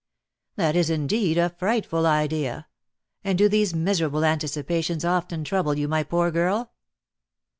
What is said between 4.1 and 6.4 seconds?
anticipations often trouble you, my poor